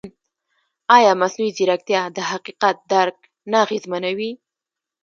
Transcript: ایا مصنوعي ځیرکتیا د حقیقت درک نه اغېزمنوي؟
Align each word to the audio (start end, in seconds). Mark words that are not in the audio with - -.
ایا 0.97 1.11
مصنوعي 1.21 1.51
ځیرکتیا 1.57 2.01
د 2.15 2.17
حقیقت 2.31 2.77
درک 2.91 3.17
نه 3.51 3.57
اغېزمنوي؟ 3.65 4.31